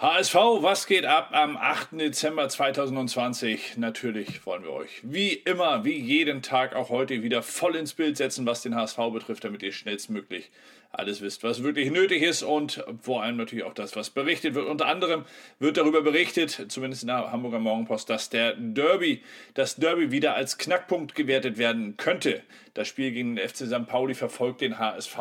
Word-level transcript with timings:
HSV, 0.00 0.34
was 0.62 0.86
geht 0.86 1.04
ab 1.04 1.28
am 1.32 1.58
8. 1.58 1.88
Dezember 1.92 2.48
2020? 2.48 3.76
Natürlich 3.76 4.46
wollen 4.46 4.62
wir 4.62 4.72
euch 4.72 5.02
wie 5.02 5.34
immer, 5.34 5.84
wie 5.84 5.94
jeden 5.94 6.40
Tag 6.40 6.74
auch 6.74 6.88
heute 6.88 7.22
wieder 7.22 7.42
voll 7.42 7.76
ins 7.76 7.92
Bild 7.92 8.16
setzen, 8.16 8.46
was 8.46 8.62
den 8.62 8.74
HSV 8.74 8.96
betrifft, 9.12 9.44
damit 9.44 9.62
ihr 9.62 9.72
schnellstmöglich 9.72 10.50
alles 10.92 11.20
wisst, 11.20 11.44
was 11.44 11.62
wirklich 11.62 11.90
nötig 11.90 12.22
ist 12.22 12.42
und 12.42 12.84
vor 13.00 13.22
allem 13.22 13.36
natürlich 13.36 13.64
auch 13.64 13.74
das, 13.74 13.94
was 13.94 14.10
berichtet 14.10 14.54
wird. 14.54 14.66
Unter 14.66 14.86
anderem 14.86 15.24
wird 15.58 15.76
darüber 15.76 16.02
berichtet, 16.02 16.66
zumindest 16.68 17.02
in 17.02 17.08
der 17.08 17.30
Hamburger 17.30 17.60
Morgenpost, 17.60 18.10
dass 18.10 18.28
der 18.28 18.54
Derby, 18.54 19.22
das 19.54 19.76
Derby 19.76 20.10
wieder 20.10 20.34
als 20.34 20.58
Knackpunkt 20.58 21.14
gewertet 21.14 21.58
werden 21.58 21.96
könnte. 21.96 22.42
Das 22.74 22.88
Spiel 22.88 23.10
gegen 23.10 23.36
den 23.36 23.48
FC 23.48 23.66
St. 23.66 23.86
Pauli 23.86 24.14
verfolgt 24.14 24.60
den 24.60 24.78
HSV 24.78 25.18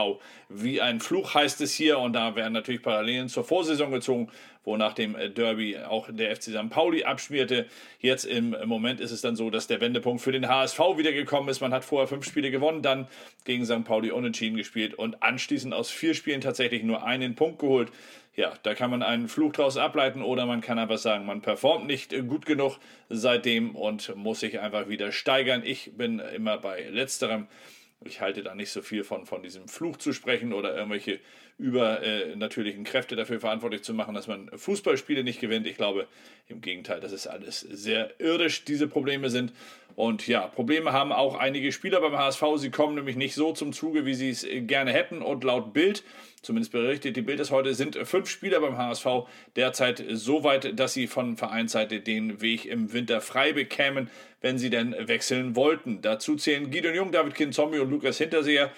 wie 0.50 0.82
ein 0.82 1.00
Fluch, 1.00 1.34
heißt 1.34 1.62
es 1.62 1.74
hier. 1.74 2.00
Und 2.00 2.14
da 2.14 2.36
werden 2.36 2.54
natürlich 2.54 2.82
Parallelen 2.82 3.28
zur 3.28 3.44
Vorsaison 3.44 3.92
gezogen, 3.92 4.30
wo 4.64 4.78
nach 4.78 4.94
dem 4.94 5.16
Derby 5.34 5.78
auch 5.78 6.10
der 6.12 6.36
FC 6.36 6.44
St. 6.44 6.70
Pauli 6.70 7.06
abschmierte. 7.06 7.66
Jetzt 8.00 8.26
im 8.26 8.56
Moment 8.66 9.00
ist 9.00 9.12
es 9.12 9.22
dann 9.22 9.36
so, 9.36 9.50
dass 9.50 9.66
der 9.66 9.82
Wendepunkt 9.82 10.22
für 10.22 10.32
den 10.32 10.48
HSV 10.48 10.80
wieder 10.98 11.12
gekommen 11.12 11.50
ist. 11.50 11.60
Man 11.60 11.74
hat 11.74 11.84
vorher 11.84 12.08
fünf 12.08 12.26
Spiele 12.26 12.52
gewonnen, 12.52 12.84
dann 12.84 13.08
gegen 13.46 13.66
St. 13.66 13.84
Pauli 13.84 14.12
unentschieden 14.12 14.56
gespielt 14.56 14.94
und 14.94 15.24
anschließend 15.24 15.59
aus 15.66 15.90
vier 15.90 16.14
Spielen 16.14 16.42
tatsächlich 16.42 16.84
nur 16.84 17.04
einen 17.04 17.36
Punkt 17.36 17.60
geholt 17.60 17.92
ja, 18.40 18.54
da 18.64 18.74
kann 18.74 18.90
man 18.90 19.04
einen 19.04 19.28
Fluch 19.28 19.52
draus 19.52 19.76
ableiten 19.76 20.22
oder 20.22 20.46
man 20.46 20.62
kann 20.62 20.80
einfach 20.80 20.98
sagen, 20.98 21.26
man 21.26 21.42
performt 21.42 21.88
nicht 21.88 22.16
gut 22.30 22.46
genug 22.46 22.78
seitdem 23.10 23.76
und 23.76 24.16
muss 24.16 24.40
sich 24.40 24.62
einfach 24.62 24.88
wieder 24.88 25.12
steigern. 25.12 25.62
Ich 25.66 25.92
bin 25.98 26.20
immer 26.20 26.58
bei 26.58 26.88
letzterem. 26.90 27.48
Ich 28.06 28.22
halte 28.22 28.42
da 28.42 28.56
nicht 28.56 28.72
so 28.72 28.82
viel 28.82 29.04
von, 29.04 29.26
von 29.26 29.44
diesem 29.44 29.68
Fluch 29.68 29.98
zu 29.98 30.14
sprechen 30.14 30.54
oder 30.54 30.74
irgendwelche 30.74 31.20
übernatürlichen 31.58 32.86
äh, 32.86 32.90
Kräfte 32.90 33.18
dafür 33.18 33.42
verantwortlich 33.42 33.84
zu 33.84 33.94
machen, 33.94 34.16
dass 34.16 34.28
man 34.28 34.50
Fußballspiele 34.58 35.26
nicht 35.26 35.42
gewinnt. 35.42 35.68
Ich 35.68 35.76
glaube 35.76 36.08
im 36.48 36.62
Gegenteil, 36.62 37.02
dass 37.02 37.12
es 37.12 37.28
alles 37.28 37.60
sehr 37.60 38.22
irdisch, 38.22 38.64
diese 38.64 38.88
Probleme 38.88 39.30
sind. 39.30 39.52
Und 39.96 40.28
ja, 40.28 40.48
Probleme 40.48 40.94
haben 40.94 41.12
auch 41.12 41.36
einige 41.36 41.72
Spieler 41.72 42.02
beim 42.02 42.18
HSV. 42.18 42.44
Sie 42.56 42.70
kommen 42.70 42.96
nämlich 42.96 43.16
nicht 43.16 43.36
so 43.36 43.52
zum 43.54 43.74
Zuge, 43.74 44.06
wie 44.06 44.14
sie 44.14 44.30
es 44.30 44.46
gerne 44.50 44.94
hätten. 44.94 45.22
Und 45.22 45.44
laut 45.44 45.74
Bild, 45.74 46.04
zumindest 46.42 46.72
berichtet 46.72 47.16
die 47.16 47.22
Bild 47.22 47.40
es 47.40 47.52
heute, 47.52 47.74
sind 47.74 47.96
fünf 48.08 48.30
Spieler 48.30 48.62
beim 48.62 48.78
HSV 48.78 49.06
derzeit 49.56 50.04
so 50.10 50.44
weit, 50.44 50.80
dass 50.80 50.94
sie 50.94 51.08
von 51.08 51.36
Vereinsseite 51.36 52.00
den 52.00 52.42
Weg 52.42 52.66
im 52.66 52.94
Winter 52.94 53.20
frei 53.20 53.54
bekämen, 53.54 54.10
wenn 54.42 54.58
sie 54.58 54.70
denn 54.70 54.96
wechseln 54.98 55.56
wollten. 55.56 56.02
Dazu 56.02 56.36
zählen 56.36 56.72
Gideon 56.72 56.96
Jung, 56.96 57.12
David 57.12 57.36
Kinzombie 57.36 57.80
und 57.80 57.90
Lukas 57.90 58.18
Hinterseher 58.18 58.72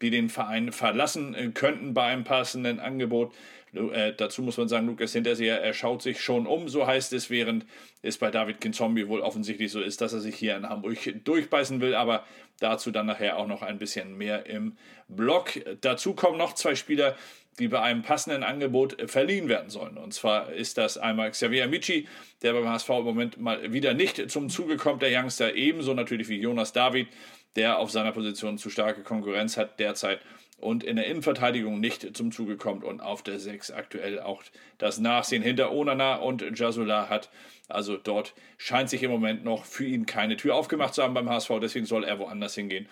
die 0.00 0.10
den 0.10 0.28
Verein 0.28 0.72
verlassen 0.72 1.54
könnten 1.54 1.94
bei 1.94 2.04
einem 2.04 2.24
passenden 2.24 2.80
Angebot. 2.80 3.32
Äh, 3.76 4.14
dazu 4.16 4.42
muss 4.42 4.56
man 4.56 4.68
sagen, 4.68 4.86
Lukas 4.86 5.12
Hinterseher, 5.12 5.62
er 5.62 5.74
schaut 5.74 6.02
sich 6.02 6.20
schon 6.20 6.46
um, 6.46 6.68
so 6.68 6.86
heißt 6.86 7.12
es, 7.12 7.30
während 7.30 7.66
es 8.02 8.18
bei 8.18 8.30
David 8.30 8.60
Kinzombie 8.60 9.08
wohl 9.08 9.20
offensichtlich 9.20 9.72
so 9.72 9.80
ist, 9.80 10.00
dass 10.00 10.12
er 10.12 10.20
sich 10.20 10.36
hier 10.36 10.56
in 10.56 10.68
Hamburg 10.68 10.98
durchbeißen 11.24 11.80
will, 11.80 11.94
aber 11.94 12.24
dazu 12.60 12.90
dann 12.90 13.06
nachher 13.06 13.36
auch 13.38 13.46
noch 13.46 13.62
ein 13.62 13.78
bisschen 13.78 14.16
mehr 14.16 14.46
im 14.46 14.76
Block. 15.08 15.52
Dazu 15.80 16.14
kommen 16.14 16.38
noch 16.38 16.54
zwei 16.54 16.74
Spieler, 16.74 17.16
die 17.58 17.68
bei 17.68 17.80
einem 17.80 18.02
passenden 18.02 18.42
Angebot 18.42 18.96
verliehen 19.08 19.48
werden 19.48 19.70
sollen. 19.70 19.96
Und 19.96 20.12
zwar 20.12 20.52
ist 20.52 20.76
das 20.76 20.98
einmal 20.98 21.30
Xavier 21.30 21.64
Amici, 21.64 22.08
der 22.42 22.52
beim 22.52 22.68
HSV 22.68 22.88
im 22.90 23.04
Moment 23.04 23.40
mal 23.40 23.72
wieder 23.72 23.94
nicht 23.94 24.30
zum 24.30 24.48
Zuge 24.48 24.76
kommt, 24.76 25.02
der 25.02 25.22
Youngster, 25.22 25.54
ebenso 25.54 25.94
natürlich 25.94 26.28
wie 26.28 26.40
Jonas 26.40 26.72
David, 26.72 27.08
der 27.56 27.78
auf 27.78 27.90
seiner 27.90 28.12
Position 28.12 28.58
zu 28.58 28.70
starke 28.70 29.02
Konkurrenz 29.02 29.56
hat 29.56 29.78
derzeit 29.78 30.20
und 30.64 30.82
in 30.82 30.96
der 30.96 31.06
Innenverteidigung 31.06 31.78
nicht 31.78 32.16
zum 32.16 32.32
Zuge 32.32 32.56
kommt 32.56 32.84
und 32.84 33.00
auf 33.00 33.22
der 33.22 33.38
6 33.38 33.70
aktuell 33.70 34.20
auch 34.20 34.42
das 34.78 34.98
Nachsehen 34.98 35.42
hinter 35.42 35.72
Onana 35.72 36.16
und 36.16 36.58
Jasula 36.58 37.08
hat. 37.08 37.30
Also 37.68 37.96
dort 37.96 38.34
scheint 38.56 38.90
sich 38.90 39.02
im 39.02 39.10
Moment 39.10 39.44
noch 39.44 39.64
für 39.64 39.84
ihn 39.84 40.06
keine 40.06 40.36
Tür 40.36 40.54
aufgemacht 40.54 40.94
zu 40.94 41.02
haben 41.02 41.14
beim 41.14 41.28
HSV, 41.28 41.52
deswegen 41.60 41.86
soll 41.86 42.04
er 42.04 42.18
woanders 42.18 42.54
hingehen 42.54 42.88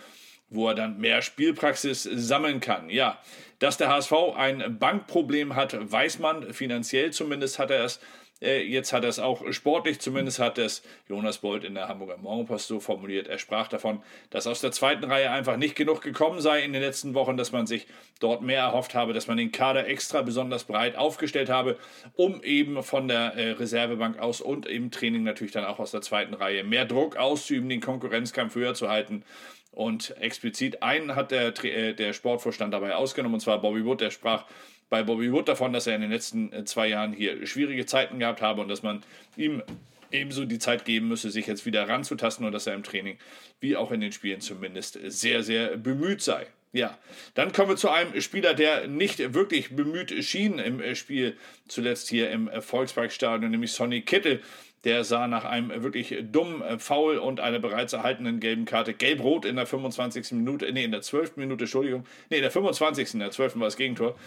wo 0.55 0.69
er 0.69 0.75
dann 0.75 0.99
mehr 0.99 1.23
Spielpraxis 1.23 2.03
sammeln 2.03 2.61
kann. 2.61 2.91
Ja, 2.91 3.19
dass 3.59 3.79
der 3.79 3.89
HSV 3.89 4.13
ein 4.37 4.79
Bankproblem 4.79 5.57
hat, 5.57 5.77
weiß 5.91 6.19
man. 6.19 6.53
Finanziell 6.53 7.11
zumindest 7.11 7.59
hat 7.59 7.71
er 7.71 7.85
es. 7.85 8.01
Äh, 8.43 8.63
jetzt 8.63 8.93
hat 8.93 9.05
er 9.05 9.11
es 9.11 9.19
auch 9.19 9.51
sportlich, 9.53 10.01
zumindest 10.01 10.39
hat 10.39 10.59
es 10.59 10.83
Jonas 11.09 11.39
Bold 11.39 11.65
in 11.65 11.75
der 11.75 11.89
Hamburger 11.89 12.17
Morgenpost 12.17 12.67
so 12.67 12.81
formuliert. 12.81 13.29
Er 13.29 13.39
sprach 13.39 13.69
davon, 13.69 14.03
dass 14.31 14.47
aus 14.47 14.61
der 14.61 14.73
zweiten 14.73 15.05
Reihe 15.05 15.31
einfach 15.31 15.57
nicht 15.57 15.77
genug 15.77 16.03
gekommen 16.03 16.41
sei 16.41 16.63
in 16.63 16.73
den 16.73 16.83
letzten 16.83 17.15
Wochen, 17.15 17.37
dass 17.37 17.53
man 17.53 17.67
sich 17.67 17.87
dort 18.19 18.43
mehr 18.43 18.61
erhofft 18.61 18.95
habe, 18.95 19.13
dass 19.13 19.29
man 19.29 19.37
den 19.37 19.53
Kader 19.53 19.87
extra 19.87 20.23
besonders 20.23 20.65
breit 20.65 20.97
aufgestellt 20.97 21.49
habe, 21.49 21.79
um 22.15 22.43
eben 22.43 22.83
von 22.83 23.09
der 23.09 23.35
äh, 23.35 23.53
Reservebank 23.53 24.19
aus 24.19 24.41
und 24.41 24.67
im 24.67 24.91
Training 24.91 25.23
natürlich 25.23 25.53
dann 25.53 25.65
auch 25.65 25.79
aus 25.79 25.93
der 25.93 26.03
zweiten 26.03 26.35
Reihe 26.35 26.65
mehr 26.65 26.85
Druck 26.85 27.17
auszuüben, 27.17 27.69
den 27.69 27.81
Konkurrenzkampf 27.81 28.55
höher 28.57 28.75
zu 28.75 28.89
halten. 28.89 29.25
Und 29.71 30.15
explizit 30.21 30.83
einen 30.83 31.17
hat 31.17 31.31
der, 31.31 31.65
äh, 31.65 31.95
der 31.95 32.13
Sportvorstand 32.13 32.75
dabei 32.75 32.95
ausgenommen, 32.95 33.35
und 33.35 33.41
zwar 33.41 33.61
Bobby 33.61 33.85
Wood, 33.85 34.03
der 34.03 34.11
sprach 34.11 34.45
bei 34.93 35.03
Bobby 35.03 35.33
Wood 35.33 35.49
davon, 35.49 35.73
dass 35.73 35.87
er 35.87 35.95
in 35.95 36.03
den 36.03 36.11
letzten 36.11 36.53
äh, 36.53 36.67
zwei 36.67 36.87
Jahren 36.87 37.15
hier 37.15 37.47
schwierige 37.47 37.87
Zeiten 37.87 38.19
gehabt 38.19 38.43
habe 38.43 38.61
und 38.61 38.69
dass 38.69 38.83
man 38.83 39.03
ihm 39.39 39.63
ebenso 40.11 40.45
die 40.45 40.59
Zeit 40.59 40.85
geben 40.85 41.09
müsse, 41.09 41.31
sich 41.31 41.47
jetzt 41.47 41.65
wieder 41.65 41.89
ranzutasten 41.89 42.45
und 42.45 42.53
dass 42.53 42.67
er 42.67 42.75
im 42.75 42.83
Training 42.83 43.17
wie 43.59 43.75
auch 43.75 43.91
in 43.91 44.03
den 44.03 44.13
Spielen 44.13 44.43
zumindest 44.43 44.99
sehr, 45.07 45.43
sehr 45.43 45.79
bemüht 45.79 46.21
sei. 46.21 46.47
Ja, 46.75 46.99
dann 47.33 47.53
kommen 47.53 47.71
wir 47.71 47.77
zu 47.77 47.89
einem 47.89 48.21
Spieler, 48.21 48.53
der 48.53 48.87
nicht 48.87 49.33
wirklich 49.33 49.75
bemüht 49.75 50.13
schien 50.25 50.59
im 50.59 50.83
äh, 50.83 50.95
Spiel 50.95 51.39
zuletzt 51.69 52.11
hier 52.11 52.31
im 52.31 52.51
Volksparkstadion, 52.61 53.51
nämlich 53.51 53.73
Sonny 53.73 54.03
Kittel. 54.03 54.43
Der 54.85 55.05
sah 55.05 55.27
nach 55.27 55.47
einem 55.47 55.83
wirklich 55.83 56.17
dummen 56.21 56.79
Foul 56.81 57.17
und 57.17 57.41
einer 57.41 57.61
bereits 57.61 57.95
erhaltenen 57.95 58.41
gelben 58.41 58.67
Karte 58.67 58.93
gelb-rot 58.93 59.47
in 59.47 59.57
der 59.57 59.65
25. 59.65 60.33
Minute, 60.33 60.71
nee, 60.71 60.85
in 60.85 60.91
der 60.91 61.01
12. 61.01 61.37
Minute, 61.37 61.65
Entschuldigung, 61.65 62.05
nee, 62.29 62.37
in 62.37 62.43
der 62.43 62.51
25. 62.51 63.15
in 63.15 63.21
der 63.21 63.31
12. 63.31 63.55
war 63.57 63.69
das 63.69 63.79
Gegentor. 63.79 64.19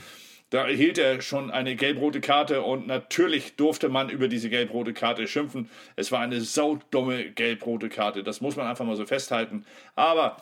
Da 0.55 0.65
erhielt 0.65 0.97
er 0.97 1.19
schon 1.19 1.51
eine 1.51 1.75
gelb-rote 1.75 2.21
Karte 2.21 2.61
und 2.61 2.87
natürlich 2.87 3.57
durfte 3.57 3.89
man 3.89 4.07
über 4.07 4.29
diese 4.29 4.49
gelb-rote 4.49 4.93
Karte 4.93 5.27
schimpfen. 5.27 5.69
Es 5.97 6.13
war 6.13 6.21
eine 6.21 6.39
saudumme 6.39 7.31
gelb-rote 7.31 7.89
Karte. 7.89 8.23
Das 8.23 8.39
muss 8.39 8.55
man 8.55 8.65
einfach 8.65 8.85
mal 8.85 8.95
so 8.95 9.05
festhalten. 9.05 9.65
Aber 9.95 10.37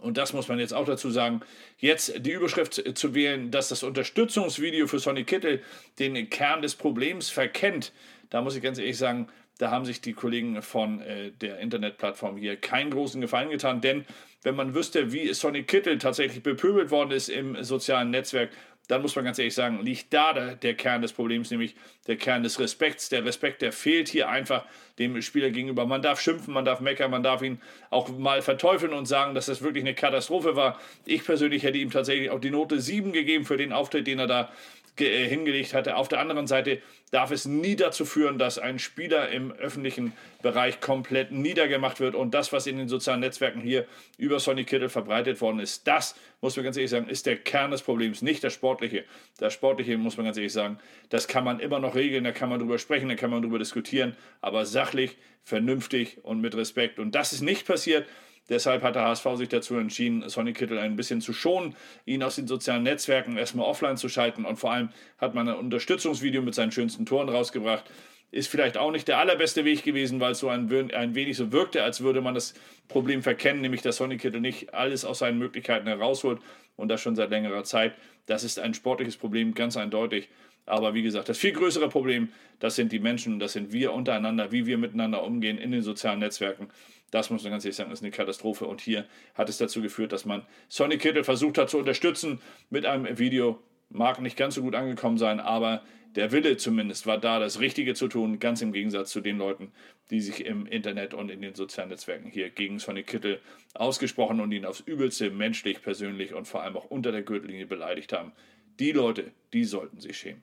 und 0.00 0.18
das 0.18 0.32
muss 0.32 0.48
man 0.48 0.58
jetzt 0.58 0.74
auch 0.74 0.86
dazu 0.86 1.08
sagen, 1.08 1.40
jetzt 1.78 2.26
die 2.26 2.32
Überschrift 2.32 2.82
zu 2.98 3.14
wählen, 3.14 3.52
dass 3.52 3.68
das 3.68 3.84
Unterstützungsvideo 3.84 4.88
für 4.88 4.98
Sonny 4.98 5.22
Kittel 5.22 5.62
den 6.00 6.28
Kern 6.30 6.60
des 6.60 6.74
Problems 6.74 7.30
verkennt, 7.30 7.92
da 8.30 8.42
muss 8.42 8.56
ich 8.56 8.62
ganz 8.62 8.78
ehrlich 8.78 8.98
sagen, 8.98 9.28
da 9.58 9.70
haben 9.70 9.84
sich 9.84 10.00
die 10.00 10.14
Kollegen 10.14 10.62
von 10.62 11.00
äh, 11.00 11.30
der 11.30 11.60
Internetplattform 11.60 12.36
hier 12.36 12.56
keinen 12.56 12.90
großen 12.90 13.20
Gefallen 13.20 13.50
getan, 13.50 13.80
denn 13.80 14.04
wenn 14.42 14.56
man 14.56 14.74
wüsste, 14.74 15.12
wie 15.12 15.32
Sonny 15.32 15.62
Kittel 15.62 15.98
tatsächlich 15.98 16.42
bepöbelt 16.42 16.90
worden 16.90 17.12
ist 17.12 17.28
im 17.28 17.62
sozialen 17.62 18.10
Netzwerk 18.10 18.50
dann 18.88 19.00
muss 19.00 19.16
man 19.16 19.24
ganz 19.24 19.38
ehrlich 19.38 19.54
sagen, 19.54 19.82
liegt 19.82 20.12
da 20.12 20.32
der, 20.54 20.74
Kern 20.74 21.00
des 21.00 21.12
Problems, 21.12 21.50
nämlich 21.50 21.74
der 22.06 22.16
Kern 22.16 22.42
des 22.42 22.60
Respekts. 22.60 23.08
Der 23.08 23.24
Respekt, 23.24 23.62
der 23.62 23.72
fehlt 23.72 24.08
hier 24.08 24.28
einfach 24.28 24.66
dem 24.98 25.20
Spieler 25.22 25.50
gegenüber. 25.50 25.86
Man 25.86 26.02
darf 26.02 26.20
schimpfen, 26.20 26.52
man 26.52 26.66
darf 26.66 26.80
meckern, 26.80 27.10
man 27.10 27.22
darf 27.22 27.42
ihn 27.42 27.60
auch 27.88 28.08
mal 28.10 28.42
verteufeln 28.42 28.92
und 28.92 29.06
sagen, 29.06 29.34
dass 29.34 29.46
das 29.46 29.62
wirklich 29.62 29.84
eine 29.84 29.94
Katastrophe 29.94 30.54
war. 30.54 30.78
Ich 31.06 31.24
persönlich 31.24 31.62
hätte 31.62 31.78
ihm 31.78 31.90
tatsächlich 31.90 32.30
auch 32.30 32.40
die 32.40 32.50
Note 32.50 32.78
7 32.78 33.12
gegeben 33.12 33.46
für 33.46 33.56
den 33.56 33.72
Auftritt, 33.72 34.06
den 34.06 34.18
er 34.18 34.26
da 34.26 34.52
hingelegt 34.96 35.74
hatte. 35.74 35.96
Auf 35.96 36.08
der 36.08 36.20
anderen 36.20 36.46
Seite 36.46 36.80
darf 37.10 37.30
es 37.30 37.46
nie 37.46 37.76
dazu 37.76 38.04
führen, 38.04 38.38
dass 38.38 38.58
ein 38.58 38.78
Spieler 38.78 39.28
im 39.28 39.52
öffentlichen 39.52 40.12
Bereich 40.42 40.80
komplett 40.80 41.32
niedergemacht 41.32 42.00
wird. 42.00 42.14
Und 42.14 42.34
das, 42.34 42.52
was 42.52 42.66
in 42.66 42.76
den 42.76 42.88
sozialen 42.88 43.20
Netzwerken 43.20 43.60
hier 43.60 43.86
über 44.18 44.40
Sonny 44.40 44.64
Kittel 44.64 44.88
verbreitet 44.88 45.40
worden 45.40 45.60
ist, 45.60 45.86
das, 45.86 46.14
muss 46.40 46.56
man 46.56 46.64
ganz 46.64 46.76
ehrlich 46.76 46.90
sagen, 46.90 47.08
ist 47.08 47.26
der 47.26 47.36
Kern 47.36 47.70
des 47.70 47.82
Problems, 47.82 48.22
nicht 48.22 48.44
das 48.44 48.52
Sportliche. 48.52 49.04
Das 49.38 49.52
Sportliche, 49.52 49.96
muss 49.98 50.16
man 50.16 50.26
ganz 50.26 50.36
ehrlich 50.36 50.52
sagen, 50.52 50.78
das 51.08 51.28
kann 51.28 51.44
man 51.44 51.60
immer 51.60 51.78
noch 51.78 51.94
regeln, 51.94 52.24
da 52.24 52.32
kann 52.32 52.48
man 52.48 52.60
drüber 52.60 52.78
sprechen, 52.78 53.08
da 53.08 53.14
kann 53.14 53.30
man 53.30 53.42
drüber 53.42 53.58
diskutieren, 53.58 54.16
aber 54.40 54.66
sachlich, 54.66 55.16
vernünftig 55.42 56.18
und 56.22 56.40
mit 56.40 56.56
Respekt. 56.56 56.98
Und 56.98 57.14
das 57.14 57.32
ist 57.32 57.42
nicht 57.42 57.66
passiert. 57.66 58.06
Deshalb 58.48 58.82
hat 58.82 58.94
der 58.94 59.04
HSV 59.04 59.26
sich 59.36 59.48
dazu 59.48 59.76
entschieden, 59.76 60.28
Sonny 60.28 60.52
Kittel 60.52 60.78
ein 60.78 60.96
bisschen 60.96 61.20
zu 61.20 61.32
schonen, 61.32 61.74
ihn 62.04 62.22
aus 62.22 62.36
den 62.36 62.46
sozialen 62.46 62.82
Netzwerken 62.82 63.38
erstmal 63.38 63.66
offline 63.66 63.96
zu 63.96 64.08
schalten 64.08 64.44
und 64.44 64.56
vor 64.56 64.72
allem 64.72 64.90
hat 65.18 65.34
man 65.34 65.48
ein 65.48 65.56
Unterstützungsvideo 65.56 66.42
mit 66.42 66.54
seinen 66.54 66.72
schönsten 66.72 67.06
Toren 67.06 67.28
rausgebracht. 67.28 67.84
Ist 68.30 68.48
vielleicht 68.48 68.76
auch 68.76 68.90
nicht 68.90 69.08
der 69.08 69.18
allerbeste 69.18 69.64
Weg 69.64 69.84
gewesen, 69.84 70.20
weil 70.20 70.32
es 70.32 70.40
so 70.40 70.48
ein, 70.48 70.70
ein 70.92 71.14
wenig 71.14 71.36
so 71.36 71.52
wirkte, 71.52 71.82
als 71.84 72.00
würde 72.00 72.20
man 72.20 72.34
das 72.34 72.54
Problem 72.88 73.22
verkennen, 73.22 73.62
nämlich 73.62 73.80
dass 73.80 73.96
Sonny 73.96 74.18
Kittel 74.18 74.40
nicht 74.40 74.74
alles 74.74 75.04
aus 75.04 75.20
seinen 75.20 75.38
Möglichkeiten 75.38 75.86
herausholt 75.86 76.40
und 76.76 76.88
das 76.88 77.00
schon 77.00 77.16
seit 77.16 77.30
längerer 77.30 77.64
Zeit. 77.64 77.94
Das 78.26 78.44
ist 78.44 78.58
ein 78.58 78.74
sportliches 78.74 79.16
Problem, 79.16 79.54
ganz 79.54 79.76
eindeutig. 79.76 80.28
Aber 80.66 80.94
wie 80.94 81.02
gesagt, 81.02 81.28
das 81.28 81.38
viel 81.38 81.52
größere 81.52 81.88
Problem, 81.88 82.30
das 82.58 82.76
sind 82.76 82.92
die 82.92 82.98
Menschen, 82.98 83.38
das 83.38 83.52
sind 83.52 83.72
wir 83.72 83.92
untereinander, 83.92 84.50
wie 84.50 84.66
wir 84.66 84.78
miteinander 84.78 85.22
umgehen 85.22 85.58
in 85.58 85.70
den 85.70 85.82
sozialen 85.82 86.20
Netzwerken. 86.20 86.68
Das 87.10 87.30
muss 87.30 87.42
man 87.42 87.52
ganz 87.52 87.64
ehrlich 87.64 87.76
sagen, 87.76 87.92
ist 87.92 88.02
eine 88.02 88.10
Katastrophe. 88.10 88.66
Und 88.66 88.80
hier 88.80 89.06
hat 89.34 89.48
es 89.48 89.58
dazu 89.58 89.82
geführt, 89.82 90.12
dass 90.12 90.24
man 90.24 90.42
Sonny 90.68 90.98
Kittel 90.98 91.22
versucht 91.22 91.58
hat 91.58 91.70
zu 91.70 91.78
unterstützen 91.78 92.40
mit 92.70 92.86
einem 92.86 93.18
Video. 93.18 93.60
Mag 93.90 94.20
nicht 94.20 94.36
ganz 94.36 94.54
so 94.54 94.62
gut 94.62 94.74
angekommen 94.74 95.18
sein, 95.18 95.38
aber 95.38 95.82
der 96.16 96.32
Wille 96.32 96.56
zumindest 96.56 97.06
war 97.06 97.18
da, 97.18 97.38
das 97.38 97.60
Richtige 97.60 97.94
zu 97.94 98.08
tun, 98.08 98.38
ganz 98.38 98.62
im 98.62 98.72
Gegensatz 98.72 99.10
zu 99.10 99.20
den 99.20 99.38
Leuten, 99.38 99.72
die 100.10 100.20
sich 100.20 100.46
im 100.46 100.66
Internet 100.66 101.12
und 101.12 101.30
in 101.30 101.42
den 101.42 101.54
sozialen 101.54 101.90
Netzwerken 101.90 102.30
hier 102.30 102.50
gegen 102.50 102.78
Sonny 102.78 103.02
Kittel 103.02 103.40
ausgesprochen 103.74 104.40
und 104.40 104.52
ihn 104.52 104.64
aufs 104.64 104.80
Übelste 104.80 105.30
menschlich, 105.30 105.82
persönlich 105.82 106.32
und 106.32 106.46
vor 106.46 106.62
allem 106.62 106.76
auch 106.76 106.86
unter 106.86 107.12
der 107.12 107.22
Gürtellinie 107.22 107.66
beleidigt 107.66 108.12
haben. 108.12 108.32
Die 108.78 108.92
Leute, 108.92 109.32
die 109.52 109.64
sollten 109.64 110.00
sich 110.00 110.16
schämen. 110.16 110.42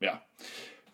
Ja. 0.00 0.22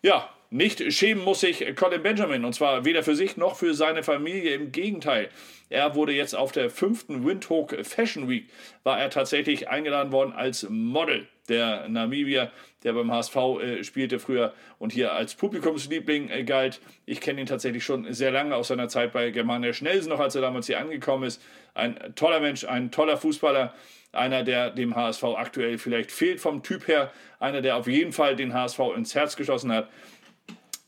Ja, 0.01 0.29
nicht 0.49 0.93
schämen 0.93 1.23
muss 1.23 1.39
sich 1.39 1.75
Colin 1.75 2.03
Benjamin 2.03 2.45
und 2.45 2.53
zwar 2.53 2.85
weder 2.85 3.03
für 3.03 3.15
sich 3.15 3.37
noch 3.37 3.55
für 3.55 3.73
seine 3.73 4.03
Familie. 4.03 4.53
Im 4.53 4.71
Gegenteil, 4.71 5.29
er 5.69 5.95
wurde 5.95 6.13
jetzt 6.13 6.35
auf 6.35 6.51
der 6.51 6.69
fünften 6.69 7.25
Windhoek 7.25 7.75
Fashion 7.85 8.29
Week 8.29 8.49
war 8.83 8.99
er 8.99 9.09
tatsächlich 9.09 9.67
eingeladen 9.69 10.11
worden 10.11 10.33
als 10.33 10.67
Model. 10.69 11.27
Der 11.49 11.87
Namibier, 11.87 12.51
der 12.83 12.93
beim 12.93 13.11
HSV 13.11 13.35
äh, 13.35 13.83
spielte 13.83 14.19
früher 14.19 14.53
und 14.79 14.93
hier 14.93 15.13
als 15.13 15.35
Publikumsliebling 15.35 16.29
äh, 16.29 16.43
galt. 16.43 16.81
Ich 17.05 17.21
kenne 17.21 17.41
ihn 17.41 17.47
tatsächlich 17.47 17.83
schon 17.83 18.11
sehr 18.13 18.31
lange 18.31 18.55
aus 18.55 18.69
seiner 18.69 18.89
Zeit 18.89 19.13
bei 19.13 19.29
Germania 19.29 19.73
Schnelsen 19.73 20.09
noch, 20.09 20.19
als 20.19 20.35
er 20.35 20.41
damals 20.41 20.67
hier 20.67 20.79
angekommen 20.79 21.23
ist. 21.23 21.41
Ein 21.73 22.13
toller 22.15 22.39
Mensch, 22.39 22.63
ein 22.65 22.91
toller 22.91 23.17
Fußballer 23.17 23.73
einer, 24.11 24.43
der 24.43 24.71
dem 24.71 24.95
HSV 24.95 25.23
aktuell 25.23 25.77
vielleicht 25.77 26.11
fehlt 26.11 26.39
vom 26.39 26.63
Typ 26.63 26.87
her, 26.87 27.11
einer, 27.39 27.61
der 27.61 27.75
auf 27.75 27.87
jeden 27.87 28.13
Fall 28.13 28.35
den 28.35 28.53
HSV 28.53 28.79
ins 28.95 29.13
Herz 29.13 29.35
geschossen 29.35 29.71
hat 29.71 29.89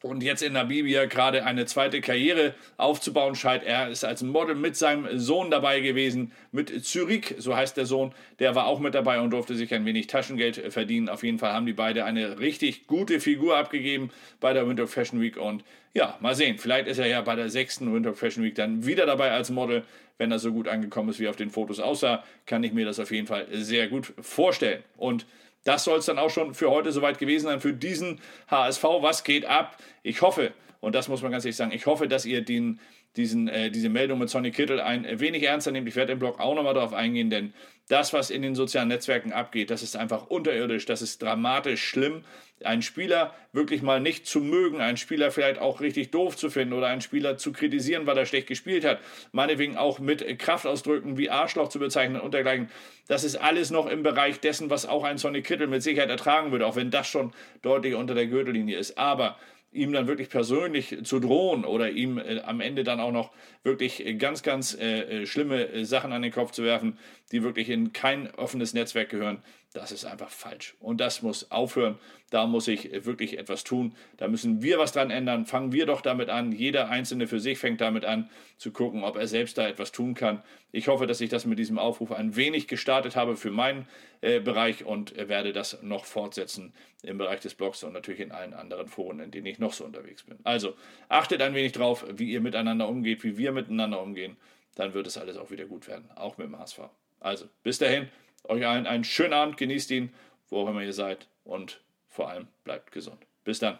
und 0.07 0.23
jetzt 0.23 0.41
in 0.41 0.53
Namibia 0.53 1.05
gerade 1.05 1.45
eine 1.45 1.65
zweite 1.65 2.01
Karriere 2.01 2.55
aufzubauen 2.77 3.35
scheint. 3.35 3.63
Er 3.63 3.89
ist 3.89 4.03
als 4.03 4.23
Model 4.23 4.55
mit 4.55 4.75
seinem 4.75 5.19
Sohn 5.19 5.51
dabei 5.51 5.79
gewesen, 5.81 6.31
mit 6.51 6.85
Zürich, 6.85 7.35
so 7.37 7.55
heißt 7.55 7.77
der 7.77 7.85
Sohn, 7.85 8.13
der 8.39 8.55
war 8.55 8.67
auch 8.67 8.79
mit 8.79 8.95
dabei 8.95 9.19
und 9.19 9.31
durfte 9.31 9.55
sich 9.55 9.73
ein 9.73 9.85
wenig 9.85 10.07
Taschengeld 10.07 10.73
verdienen. 10.73 11.09
Auf 11.09 11.23
jeden 11.23 11.39
Fall 11.39 11.53
haben 11.53 11.65
die 11.65 11.73
beide 11.73 12.05
eine 12.05 12.39
richtig 12.39 12.87
gute 12.87 13.19
Figur 13.19 13.57
abgegeben 13.57 14.09
bei 14.39 14.53
der 14.53 14.67
Winter 14.67 14.87
Fashion 14.87 15.21
Week 15.21 15.37
und 15.37 15.63
ja, 15.93 16.17
mal 16.19 16.35
sehen, 16.35 16.57
vielleicht 16.57 16.87
ist 16.87 16.99
er 16.99 17.07
ja 17.07 17.21
bei 17.21 17.35
der 17.35 17.49
sechsten 17.49 17.93
Winter 17.93 18.13
Fashion 18.13 18.43
Week 18.43 18.55
dann 18.55 18.85
wieder 18.85 19.05
dabei 19.05 19.31
als 19.31 19.49
Model. 19.49 19.83
Wenn 20.19 20.31
er 20.31 20.39
so 20.39 20.51
gut 20.51 20.67
angekommen 20.67 21.09
ist, 21.09 21.19
wie 21.19 21.27
auf 21.27 21.35
den 21.35 21.51
Fotos 21.51 21.79
aussah, 21.79 22.23
kann 22.45 22.63
ich 22.63 22.73
mir 22.73 22.85
das 22.85 22.99
auf 22.99 23.11
jeden 23.11 23.27
Fall 23.27 23.47
sehr 23.51 23.87
gut 23.87 24.13
vorstellen. 24.19 24.83
Und 24.95 25.27
das 25.67 25.83
soll 25.83 25.99
es 25.99 26.05
dann 26.05 26.17
auch 26.17 26.29
schon 26.29 26.53
für 26.53 26.71
heute 26.71 26.93
soweit 26.93 27.19
gewesen 27.19 27.47
sein, 27.47 27.59
für 27.59 27.73
diesen 27.73 28.21
HSV. 28.49 28.83
Was 29.01 29.25
geht 29.25 29.45
ab? 29.45 29.77
Ich 30.01 30.21
hoffe, 30.21 30.53
und 30.79 30.95
das 30.95 31.09
muss 31.09 31.21
man 31.21 31.31
ganz 31.31 31.43
ehrlich 31.43 31.57
sagen, 31.57 31.73
ich 31.73 31.85
hoffe, 31.85 32.07
dass 32.07 32.25
ihr 32.25 32.41
den, 32.41 32.79
diesen, 33.17 33.47
äh, 33.47 33.71
diese 33.71 33.89
Meldung 33.89 34.19
mit 34.19 34.29
Sonny 34.29 34.51
Kittel 34.51 34.79
ein 34.79 35.19
wenig 35.19 35.43
ernster 35.43 35.71
nehmt. 35.71 35.87
Ich 35.87 35.95
werde 35.95 36.13
im 36.13 36.19
Blog 36.19 36.39
auch 36.39 36.55
nochmal 36.55 36.73
darauf 36.73 36.93
eingehen, 36.93 37.29
denn 37.29 37.53
das, 37.89 38.13
was 38.13 38.29
in 38.29 38.41
den 38.41 38.53
sozialen 38.53 38.89
Netzwerken 38.89 39.31
abgeht, 39.31 39.69
das 39.69 39.81
ist 39.81 39.95
einfach 39.95 40.27
unterirdisch, 40.27 40.85
das 40.85 41.01
ist 41.01 41.21
dramatisch 41.21 41.83
schlimm. 41.83 42.23
Einen 42.63 42.81
Spieler 42.81 43.33
wirklich 43.53 43.81
mal 43.81 44.01
nicht 44.01 44.25
zu 44.25 44.39
mögen, 44.39 44.81
einen 44.81 44.97
Spieler 44.97 45.31
vielleicht 45.31 45.59
auch 45.61 45.79
richtig 45.79 46.11
doof 46.11 46.35
zu 46.35 46.49
finden 46.49 46.73
oder 46.73 46.87
einen 46.87 47.01
Spieler 47.01 47.37
zu 47.37 47.53
kritisieren, 47.53 48.07
weil 48.07 48.17
er 48.17 48.25
schlecht 48.25 48.47
gespielt 48.47 48.83
hat, 48.83 48.99
meinetwegen 49.31 49.77
auch 49.77 49.99
mit 49.99 50.39
Kraftausdrücken 50.39 51.17
wie 51.17 51.29
Arschloch 51.29 51.69
zu 51.69 51.79
bezeichnen 51.79 52.19
und 52.19 52.33
dergleichen, 52.33 52.69
das 53.07 53.23
ist 53.23 53.35
alles 53.35 53.69
noch 53.69 53.85
im 53.85 54.03
Bereich 54.03 54.39
dessen, 54.39 54.69
was 54.69 54.85
auch 54.85 55.03
ein 55.03 55.17
Sonny 55.17 55.41
Kittel 55.41 55.67
mit 55.67 55.83
Sicherheit 55.83 56.09
ertragen 56.09 56.51
würde, 56.51 56.65
auch 56.65 56.75
wenn 56.75 56.91
das 56.91 57.07
schon 57.07 57.31
deutlich 57.61 57.93
unter 57.93 58.15
der 58.15 58.27
Gürtellinie 58.27 58.77
ist. 58.77 58.97
Aber 58.97 59.37
ihm 59.71 59.91
dann 59.91 60.07
wirklich 60.07 60.29
persönlich 60.29 60.97
zu 61.03 61.19
drohen 61.19 61.65
oder 61.65 61.89
ihm 61.89 62.17
äh, 62.17 62.39
am 62.41 62.61
Ende 62.61 62.83
dann 62.83 62.99
auch 62.99 63.11
noch 63.11 63.31
wirklich 63.63 64.03
ganz, 64.17 64.43
ganz 64.43 64.73
äh, 64.73 65.23
äh 65.23 65.25
schlimme 65.25 65.67
äh, 65.67 65.85
Sachen 65.85 66.11
an 66.13 66.21
den 66.21 66.31
Kopf 66.31 66.51
zu 66.51 66.63
werfen, 66.63 66.97
die 67.31 67.43
wirklich 67.43 67.69
in 67.69 67.93
kein 67.93 68.33
offenes 68.35 68.73
Netzwerk 68.73 69.09
gehören, 69.09 69.43
das 69.73 69.91
ist 69.91 70.05
einfach 70.05 70.29
falsch. 70.29 70.75
Und 70.79 70.99
das 70.99 71.21
muss 71.21 71.51
aufhören. 71.51 71.99
Da 72.29 72.47
muss 72.47 72.67
ich 72.67 73.05
wirklich 73.05 73.37
etwas 73.37 73.63
tun. 73.63 73.95
Da 74.17 74.27
müssen 74.27 74.61
wir 74.61 74.79
was 74.79 74.91
dran 74.91 75.11
ändern. 75.11 75.45
Fangen 75.45 75.71
wir 75.71 75.85
doch 75.85 76.01
damit 76.01 76.29
an. 76.29 76.51
Jeder 76.51 76.89
Einzelne 76.89 77.27
für 77.27 77.39
sich 77.39 77.59
fängt 77.59 77.81
damit 77.81 78.05
an, 78.05 78.29
zu 78.57 78.71
gucken, 78.71 79.03
ob 79.03 79.17
er 79.17 79.27
selbst 79.27 79.57
da 79.57 79.67
etwas 79.67 79.91
tun 79.91 80.13
kann. 80.13 80.41
Ich 80.71 80.87
hoffe, 80.87 81.05
dass 81.05 81.21
ich 81.21 81.29
das 81.29 81.45
mit 81.45 81.59
diesem 81.59 81.77
Aufruf 81.77 82.11
ein 82.11 82.35
wenig 82.35 82.67
gestartet 82.67 83.15
habe 83.15 83.37
für 83.37 83.51
meinen 83.51 83.87
äh, 84.21 84.39
Bereich 84.39 84.85
und 84.85 85.15
werde 85.15 85.53
das 85.53 85.81
noch 85.83 86.05
fortsetzen 86.05 86.73
im 87.03 87.17
Bereich 87.17 87.41
des 87.41 87.53
Blogs 87.53 87.83
und 87.83 87.93
natürlich 87.93 88.21
in 88.21 88.31
allen 88.31 88.53
anderen 88.53 88.87
Foren, 88.87 89.19
in 89.19 89.31
denen 89.31 89.45
ich 89.45 89.59
noch 89.59 89.73
so 89.73 89.85
unterwegs 89.85 90.23
bin. 90.23 90.39
Also 90.43 90.75
achtet 91.07 91.41
ein 91.41 91.53
wenig 91.53 91.73
drauf, 91.73 92.05
wie 92.09 92.31
ihr 92.31 92.41
miteinander 92.41 92.87
umgeht, 92.87 93.23
wie 93.23 93.37
wir 93.37 93.51
miteinander 93.51 94.01
umgehen. 94.01 94.37
Dann 94.75 94.93
wird 94.93 95.07
es 95.07 95.17
alles 95.17 95.37
auch 95.37 95.51
wieder 95.51 95.65
gut 95.65 95.87
werden, 95.87 96.09
auch 96.15 96.37
mit 96.37 96.47
dem 96.47 96.57
HSV. 96.57 96.79
Also 97.19 97.45
bis 97.63 97.77
dahin. 97.79 98.09
Euch 98.47 98.65
allen 98.65 98.87
einen 98.87 99.03
schönen 99.03 99.33
Abend, 99.33 99.57
genießt 99.57 99.91
ihn, 99.91 100.13
wo 100.49 100.61
auch 100.61 100.69
immer 100.69 100.83
ihr 100.83 100.93
seid 100.93 101.27
und 101.43 101.81
vor 102.07 102.29
allem 102.29 102.47
bleibt 102.63 102.91
gesund. 102.91 103.25
Bis 103.43 103.59
dann. 103.59 103.79